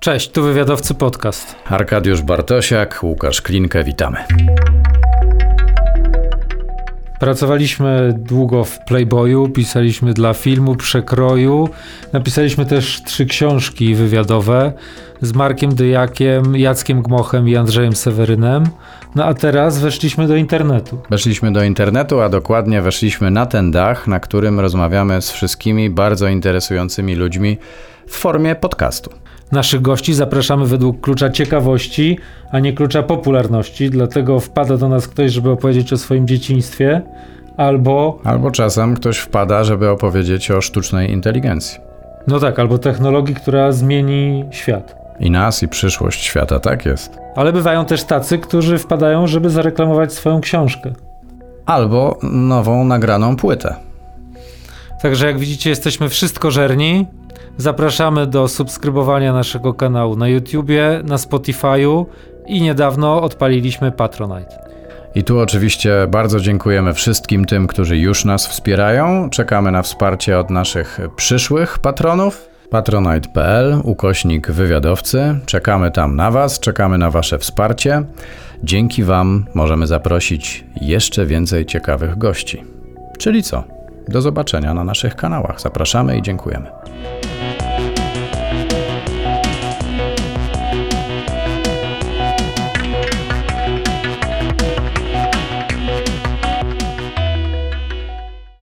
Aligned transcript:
Cześć, 0.00 0.30
tu 0.30 0.42
wywiadowcy 0.42 0.94
podcast. 0.94 1.56
Arkadiusz 1.66 2.22
Bartosiak, 2.22 3.00
Łukasz 3.02 3.42
Klinkę, 3.42 3.84
witamy. 3.84 4.18
Pracowaliśmy 7.20 8.14
długo 8.18 8.64
w 8.64 8.78
Playboyu, 8.78 9.48
pisaliśmy 9.48 10.14
dla 10.14 10.34
filmu 10.34 10.76
Przekroju, 10.76 11.68
napisaliśmy 12.12 12.66
też 12.66 13.02
trzy 13.02 13.26
książki 13.26 13.94
wywiadowe 13.94 14.72
z 15.20 15.34
Markiem 15.34 15.74
Dyjakiem, 15.74 16.56
Jackiem 16.56 17.02
Gmochem 17.02 17.48
i 17.48 17.56
Andrzejem 17.56 17.96
Sewerynem. 17.96 18.64
No 19.14 19.24
a 19.24 19.34
teraz 19.34 19.78
weszliśmy 19.78 20.28
do 20.28 20.36
internetu. 20.36 20.98
Weszliśmy 21.10 21.52
do 21.52 21.62
internetu, 21.62 22.20
a 22.20 22.28
dokładnie 22.28 22.82
weszliśmy 22.82 23.30
na 23.30 23.46
ten 23.46 23.70
dach, 23.70 24.06
na 24.06 24.20
którym 24.20 24.60
rozmawiamy 24.60 25.22
z 25.22 25.30
wszystkimi 25.30 25.90
bardzo 25.90 26.28
interesującymi 26.28 27.14
ludźmi 27.14 27.58
w 28.06 28.16
formie 28.16 28.54
podcastu. 28.54 29.10
Naszych 29.52 29.82
gości 29.82 30.14
zapraszamy 30.14 30.66
według 30.66 31.00
klucza 31.00 31.30
ciekawości, 31.30 32.18
a 32.52 32.58
nie 32.58 32.72
klucza 32.72 33.02
popularności, 33.02 33.90
dlatego 33.90 34.40
wpada 34.40 34.76
do 34.76 34.88
nas 34.88 35.08
ktoś, 35.08 35.32
żeby 35.32 35.50
opowiedzieć 35.50 35.92
o 35.92 35.96
swoim 35.96 36.26
dzieciństwie, 36.28 37.02
albo, 37.56 38.18
Albo 38.24 38.50
czasem 38.50 38.94
ktoś 38.94 39.18
wpada, 39.18 39.64
żeby 39.64 39.90
opowiedzieć 39.90 40.50
o 40.50 40.60
sztucznej 40.60 41.10
inteligencji. 41.10 41.78
no 42.26 42.40
tak, 42.40 42.58
albo 42.58 42.78
technologii, 42.78 43.34
która 43.34 43.72
zmieni 43.72 44.44
świat. 44.50 44.96
I 45.20 45.30
nas, 45.30 45.62
i 45.62 45.68
przyszłość 45.68 46.24
świata, 46.24 46.60
tak 46.60 46.86
jest. 46.86 47.18
Ale 47.36 47.52
bywają 47.52 47.84
też 47.84 48.04
tacy, 48.04 48.38
którzy 48.38 48.78
wpadają, 48.78 49.26
żeby 49.26 49.50
zareklamować 49.50 50.12
swoją 50.12 50.40
książkę. 50.40 50.92
Albo 51.66 52.18
nową 52.22 52.84
nagraną 52.84 53.36
płytę. 53.36 53.74
Także 55.02 55.26
jak 55.26 55.38
widzicie, 55.38 55.70
jesteśmy 55.70 56.08
wszystko 56.08 56.50
żerni. 56.50 57.06
Zapraszamy 57.56 58.26
do 58.26 58.48
subskrybowania 58.48 59.32
naszego 59.32 59.74
kanału 59.74 60.16
na 60.16 60.28
YouTubie, 60.28 61.00
na 61.04 61.16
Spotify'u 61.16 62.06
i 62.46 62.62
niedawno 62.62 63.22
odpaliliśmy 63.22 63.92
Patronite. 63.92 64.64
I 65.14 65.24
tu 65.24 65.38
oczywiście 65.38 66.06
bardzo 66.08 66.40
dziękujemy 66.40 66.94
wszystkim 66.94 67.44
tym, 67.44 67.66
którzy 67.66 67.98
już 67.98 68.24
nas 68.24 68.46
wspierają. 68.46 69.30
Czekamy 69.30 69.70
na 69.70 69.82
wsparcie 69.82 70.38
od 70.38 70.50
naszych 70.50 71.00
przyszłych 71.16 71.78
patronów. 71.78 72.48
Patronite.pl, 72.70 73.80
ukośnik 73.84 74.50
wywiadowcy. 74.50 75.40
Czekamy 75.46 75.90
tam 75.90 76.16
na 76.16 76.30
Was, 76.30 76.60
czekamy 76.60 76.98
na 76.98 77.10
Wasze 77.10 77.38
wsparcie. 77.38 78.02
Dzięki 78.62 79.04
Wam 79.04 79.46
możemy 79.54 79.86
zaprosić 79.86 80.64
jeszcze 80.80 81.26
więcej 81.26 81.66
ciekawych 81.66 82.18
gości. 82.18 82.64
Czyli 83.18 83.42
co? 83.42 83.64
Do 84.08 84.22
zobaczenia 84.22 84.74
na 84.74 84.84
naszych 84.84 85.16
kanałach. 85.16 85.60
Zapraszamy 85.60 86.18
i 86.18 86.22
dziękujemy. 86.22 86.70